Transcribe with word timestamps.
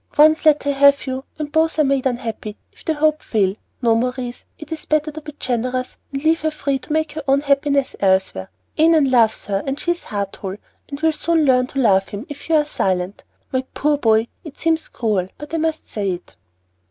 Once 0.17 0.47
let 0.47 0.63
her 0.63 0.73
have 0.73 1.05
you, 1.05 1.23
and 1.37 1.51
both 1.51 1.77
are 1.77 1.83
made 1.83 2.07
unhappy, 2.07 2.57
if 2.71 2.83
the 2.83 2.95
hope 2.95 3.21
fail. 3.21 3.53
No, 3.83 3.93
Maurice, 3.93 4.45
it 4.57 4.71
is 4.71 4.85
better 4.87 5.11
to 5.11 5.21
be 5.21 5.35
generous, 5.39 5.95
and 6.11 6.23
leave 6.23 6.41
her 6.41 6.49
free 6.49 6.79
to 6.79 6.91
make 6.91 7.11
her 7.11 7.23
own 7.27 7.41
happiness 7.41 7.95
elsewhere. 7.99 8.49
Annon 8.79 9.11
loves 9.11 9.45
her, 9.45 9.63
she 9.77 9.91
is 9.91 10.05
heart 10.05 10.37
whole, 10.37 10.57
and 10.89 10.99
will 11.01 11.13
soon 11.13 11.45
learn 11.45 11.67
to 11.67 11.79
love 11.79 12.07
him, 12.07 12.25
if 12.29 12.49
you 12.49 12.55
are 12.55 12.65
silent. 12.65 13.23
My 13.51 13.61
poor 13.75 13.95
boy, 13.99 14.27
it 14.43 14.57
seems 14.57 14.87
cruel, 14.87 15.29
but 15.37 15.53
I 15.53 15.57
must 15.57 15.87
say 15.87 16.13
it." 16.13 16.35